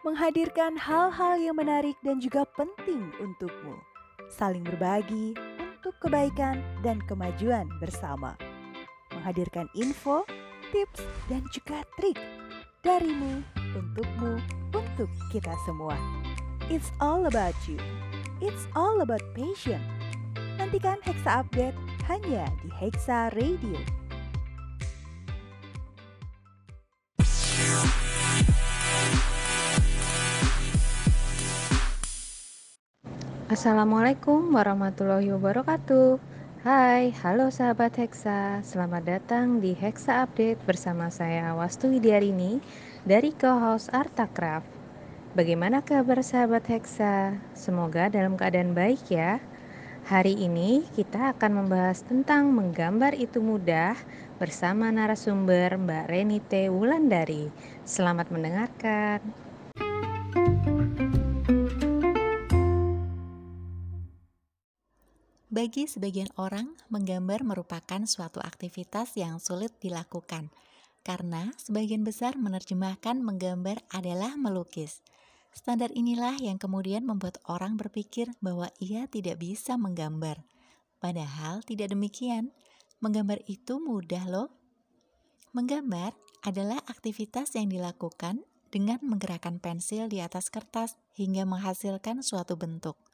[0.00, 3.76] menghadirkan hal-hal yang menarik dan juga penting untukmu.
[4.32, 5.36] Saling berbagi
[5.80, 8.36] untuk kebaikan dan kemajuan bersama.
[9.12, 10.24] Menghadirkan info,
[10.72, 12.16] tips, dan juga trik
[12.80, 13.44] darimu,
[13.76, 14.40] untukmu,
[14.72, 15.96] untuk kita semua.
[16.72, 17.76] It's all about you.
[18.40, 19.82] It's all about passion.
[20.56, 21.76] Nantikan Hexa Update
[22.08, 23.99] hanya di Hexa Radio.
[33.50, 36.22] Assalamualaikum warahmatullahi wabarakatuh.
[36.62, 42.62] Hai, halo sahabat Hexa Selamat datang di Hexa Update bersama saya Wastu Widiarini
[43.02, 44.62] dari co-host Artakraf
[45.34, 47.42] Bagaimana kabar sahabat Hexa?
[47.58, 49.42] Semoga dalam keadaan baik ya.
[50.06, 53.98] Hari ini kita akan membahas tentang menggambar itu mudah
[54.38, 57.50] bersama narasumber Mbak Renite Wulandari.
[57.82, 59.49] Selamat mendengarkan
[65.50, 70.46] Bagi sebagian orang, menggambar merupakan suatu aktivitas yang sulit dilakukan
[71.02, 75.02] karena sebagian besar menerjemahkan menggambar adalah melukis.
[75.50, 80.38] Standar inilah yang kemudian membuat orang berpikir bahwa ia tidak bisa menggambar.
[81.02, 82.54] Padahal tidak demikian.
[83.02, 84.54] Menggambar itu mudah loh.
[85.50, 86.14] Menggambar
[86.46, 93.09] adalah aktivitas yang dilakukan dengan menggerakkan pensil di atas kertas hingga menghasilkan suatu bentuk.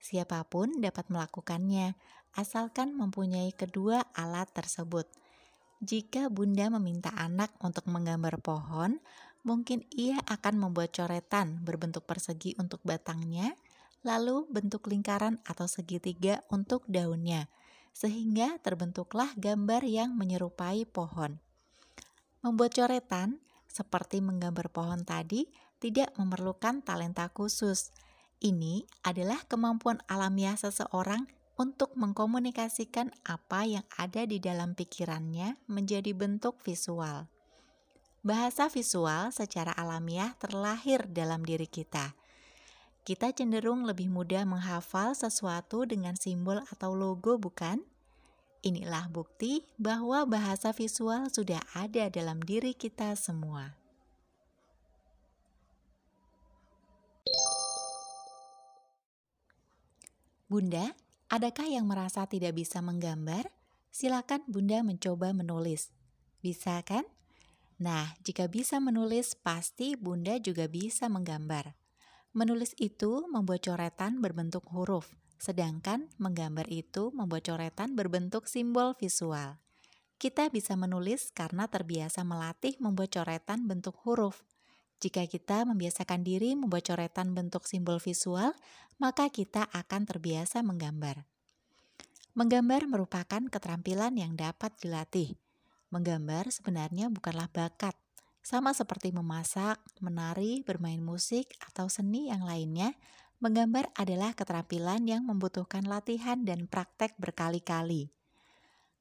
[0.00, 1.92] Siapa pun dapat melakukannya,
[2.32, 5.04] asalkan mempunyai kedua alat tersebut.
[5.84, 8.96] Jika Bunda meminta anak untuk menggambar pohon,
[9.44, 13.56] mungkin ia akan membuat coretan berbentuk persegi untuk batangnya,
[14.00, 17.52] lalu bentuk lingkaran atau segitiga untuk daunnya,
[17.92, 21.36] sehingga terbentuklah gambar yang menyerupai pohon.
[22.40, 25.44] Membuat coretan, seperti menggambar pohon tadi,
[25.80, 27.92] tidak memerlukan talenta khusus
[28.40, 31.28] ini adalah kemampuan alamiah seseorang
[31.60, 37.28] untuk mengkomunikasikan apa yang ada di dalam pikirannya menjadi bentuk visual.
[38.24, 42.16] Bahasa visual secara alamiah terlahir dalam diri kita.
[43.04, 47.80] Kita cenderung lebih mudah menghafal sesuatu dengan simbol atau logo, bukan?
[48.60, 53.79] Inilah bukti bahwa bahasa visual sudah ada dalam diri kita semua.
[60.50, 60.98] Bunda,
[61.30, 63.46] adakah yang merasa tidak bisa menggambar?
[63.94, 65.94] Silakan Bunda mencoba menulis.
[66.42, 67.06] Bisa kan?
[67.78, 71.78] Nah, jika bisa menulis, pasti Bunda juga bisa menggambar.
[72.34, 79.54] Menulis itu membuat coretan berbentuk huruf, sedangkan menggambar itu membuat coretan berbentuk simbol visual.
[80.18, 84.42] Kita bisa menulis karena terbiasa melatih membuat coretan bentuk huruf.
[85.00, 88.52] Jika kita membiasakan diri membuat coretan bentuk simbol visual,
[89.00, 91.24] maka kita akan terbiasa menggambar.
[92.36, 95.40] Menggambar merupakan keterampilan yang dapat dilatih.
[95.88, 97.96] Menggambar sebenarnya bukanlah bakat,
[98.40, 102.96] sama seperti memasak, menari, bermain musik, atau seni yang lainnya.
[103.40, 108.12] Menggambar adalah keterampilan yang membutuhkan latihan dan praktek berkali-kali.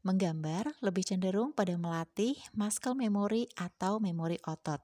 [0.07, 4.79] Menggambar lebih cenderung pada melatih muscle memory atau memori otot.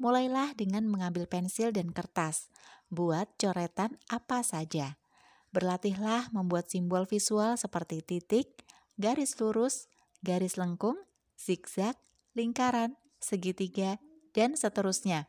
[0.00, 2.48] Mulailah dengan mengambil pensil dan kertas.
[2.88, 4.96] Buat coretan apa saja.
[5.52, 8.64] Berlatihlah membuat simbol visual seperti titik,
[8.96, 9.92] garis lurus,
[10.24, 10.96] garis lengkung,
[11.36, 12.00] zigzag,
[12.32, 14.00] lingkaran, segitiga,
[14.32, 15.28] dan seterusnya.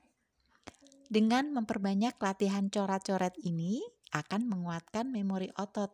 [1.12, 3.84] Dengan memperbanyak latihan coret-coret ini
[4.16, 5.92] akan menguatkan memori otot.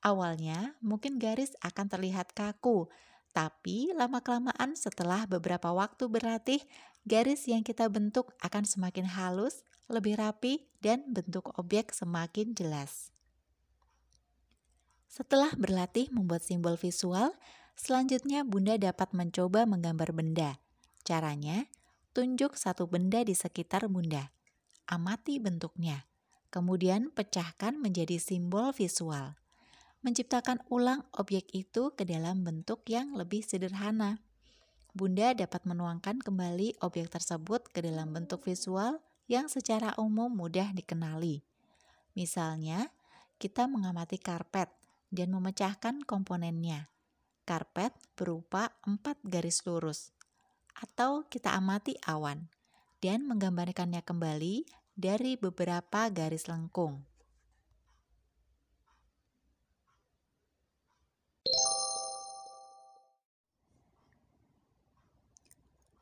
[0.00, 2.88] Awalnya mungkin garis akan terlihat kaku,
[3.36, 6.62] tapi lama-kelamaan setelah beberapa waktu berlatih,
[7.04, 13.10] garis yang kita bentuk akan semakin halus, lebih rapi, dan bentuk objek semakin jelas.
[15.08, 17.34] Setelah berlatih membuat simbol visual,
[17.74, 20.58] selanjutnya Bunda dapat mencoba menggambar benda.
[21.04, 21.66] Caranya,
[22.16, 24.30] tunjuk satu benda di sekitar Bunda.
[24.88, 26.06] Amati bentuknya.
[26.48, 29.36] Kemudian pecahkan menjadi simbol visual
[30.02, 34.22] menciptakan ulang objek itu ke dalam bentuk yang lebih sederhana.
[34.98, 38.98] Bunda dapat menuangkan kembali objek tersebut ke dalam bentuk visual
[39.30, 41.46] yang secara umum mudah dikenali.
[42.18, 42.90] Misalnya,
[43.38, 44.66] kita mengamati karpet
[45.14, 46.90] dan memecahkan komponennya.
[47.46, 50.10] Karpet berupa empat garis lurus.
[50.74, 52.50] Atau kita amati awan
[52.98, 54.66] dan menggambarkannya kembali
[54.98, 57.06] dari beberapa garis lengkung.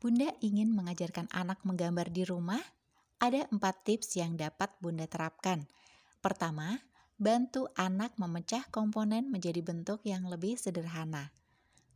[0.06, 2.62] Bunda ingin mengajarkan anak menggambar di rumah?
[3.18, 5.66] Ada empat tips yang dapat Bunda terapkan.
[6.22, 6.78] Pertama,
[7.18, 11.34] bantu anak memecah komponen menjadi bentuk yang lebih sederhana.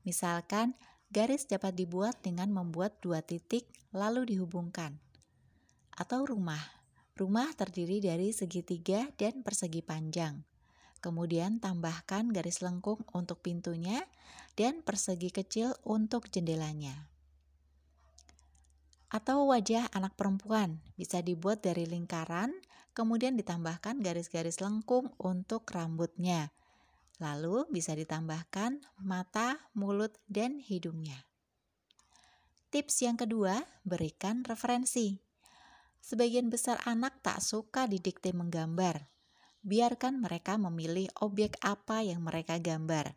[0.03, 0.75] Misalkan,
[1.15, 4.99] garis dapat dibuat dengan membuat dua titik lalu dihubungkan.
[5.95, 6.67] Atau rumah.
[7.15, 10.43] Rumah terdiri dari segitiga dan persegi panjang.
[10.99, 14.03] Kemudian tambahkan garis lengkung untuk pintunya
[14.59, 17.10] dan persegi kecil untuk jendelanya
[19.11, 22.55] atau wajah anak perempuan bisa dibuat dari lingkaran,
[22.95, 26.55] kemudian ditambahkan garis-garis lengkung untuk rambutnya.
[27.19, 31.27] Lalu bisa ditambahkan mata, mulut, dan hidungnya.
[32.71, 35.19] Tips yang kedua, berikan referensi.
[36.01, 39.11] Sebagian besar anak tak suka didikte menggambar.
[39.61, 43.13] Biarkan mereka memilih objek apa yang mereka gambar.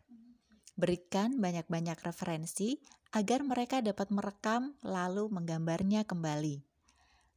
[0.74, 2.82] Berikan banyak-banyak referensi
[3.14, 6.66] agar mereka dapat merekam lalu menggambarnya kembali.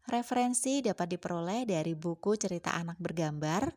[0.09, 3.69] Referensi dapat diperoleh dari buku cerita anak bergambar,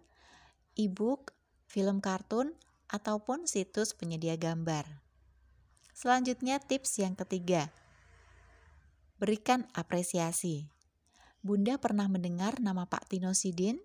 [0.81, 1.37] e-book,
[1.69, 2.57] film kartun,
[2.89, 4.89] ataupun situs penyedia gambar.
[5.93, 7.69] Selanjutnya tips yang ketiga.
[9.21, 10.67] Berikan apresiasi.
[11.45, 13.77] Bunda pernah mendengar nama Pak Tino Sidin?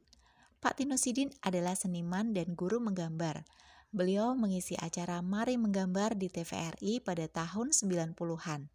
[0.63, 3.43] Pak Tino Sidin adalah seniman dan guru menggambar
[3.95, 8.67] beliau mengisi acara Mari Menggambar di TVRI pada tahun 90-an.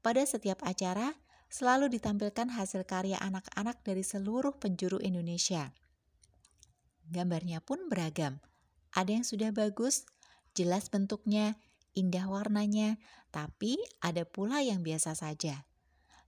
[0.00, 1.12] Pada setiap acara,
[1.52, 5.76] selalu ditampilkan hasil karya anak-anak dari seluruh penjuru Indonesia.
[7.12, 8.40] Gambarnya pun beragam.
[8.96, 10.08] Ada yang sudah bagus,
[10.56, 11.60] jelas bentuknya,
[11.92, 12.96] indah warnanya,
[13.28, 15.68] tapi ada pula yang biasa saja.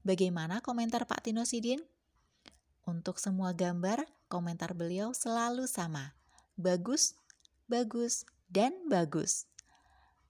[0.05, 1.81] Bagaimana komentar Pak Tino Sidin?
[2.85, 6.13] Untuk semua gambar, komentar beliau selalu sama.
[6.57, 7.17] Bagus,
[7.69, 9.45] bagus, dan bagus.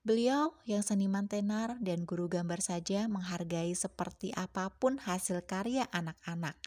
[0.02, 6.58] Beliau yang seniman tenar dan guru gambar saja menghargai seperti apa pun hasil karya anak-anak.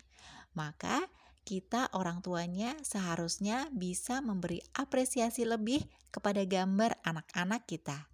[0.56, 1.07] Maka
[1.44, 5.83] kita orang tuanya seharusnya bisa memberi apresiasi lebih
[6.13, 8.07] kepada gambar anak-anak kita.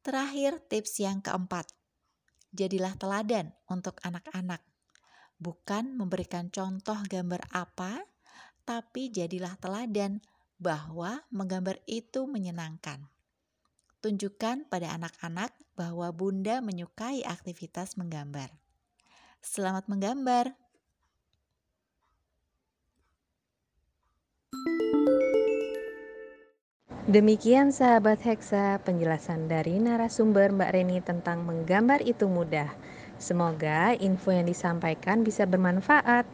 [0.00, 1.68] Terakhir, tips yang keempat.
[2.54, 4.62] Jadilah teladan untuk anak-anak.
[5.36, 7.98] Bukan memberikan contoh gambar apa,
[8.64, 10.24] tapi jadilah teladan
[10.64, 13.04] bahwa menggambar itu menyenangkan.
[14.00, 18.48] Tunjukkan pada anak-anak bahwa Bunda menyukai aktivitas menggambar.
[19.44, 20.56] Selamat menggambar!
[27.04, 32.72] Demikian sahabat Hexa penjelasan dari narasumber Mbak Reni tentang menggambar itu mudah.
[33.20, 36.24] Semoga info yang disampaikan bisa bermanfaat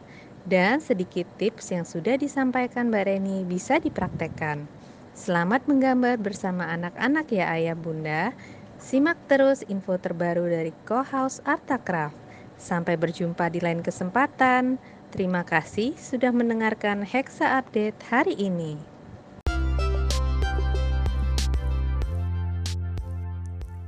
[0.48, 4.64] dan sedikit tips yang sudah disampaikan Mbak Reni bisa dipraktekkan.
[5.12, 8.32] Selamat menggambar bersama anak-anak ya ayah bunda.
[8.80, 12.16] Simak terus info terbaru dari Co-House Artakraft.
[12.56, 14.80] Sampai berjumpa di lain kesempatan.
[15.12, 18.80] Terima kasih sudah mendengarkan Hexa Update hari ini.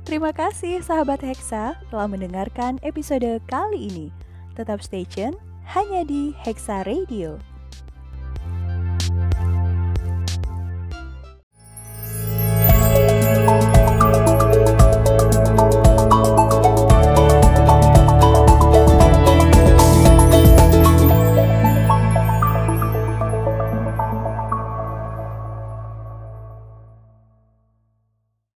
[0.03, 4.07] Terima kasih sahabat Hexa telah mendengarkan episode kali ini.
[4.53, 7.52] Tetap stay tune hanya di Hexa Radio